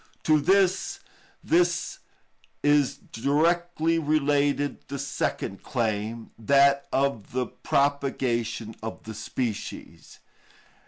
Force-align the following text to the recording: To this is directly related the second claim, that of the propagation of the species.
To 0.23 0.39
this 0.41 0.99
is 2.63 2.95
directly 3.11 3.99
related 3.99 4.87
the 4.87 4.97
second 4.97 5.61
claim, 5.61 6.31
that 6.39 6.87
of 6.91 7.33
the 7.33 7.45
propagation 7.45 8.73
of 8.81 9.03
the 9.03 9.13
species. 9.13 10.17